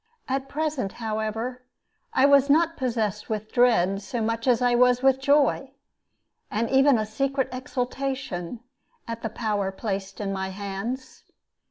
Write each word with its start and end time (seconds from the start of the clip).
At 0.27 0.49
present, 0.49 0.93
however, 0.93 1.61
I 2.11 2.25
was 2.25 2.49
not 2.49 2.75
possessed 2.75 3.29
with 3.29 3.51
dread 3.51 4.01
so 4.01 4.19
much 4.19 4.47
as 4.47 4.59
I 4.59 4.73
was 4.73 5.03
with 5.03 5.21
joy, 5.21 5.69
and 6.49 6.67
even 6.71 6.97
a 6.97 7.05
secret 7.05 7.49
exultation, 7.51 8.61
at 9.07 9.21
the 9.21 9.29
power 9.29 9.71
placed 9.71 10.19
in 10.19 10.33
my 10.33 10.49
hands. 10.49 11.25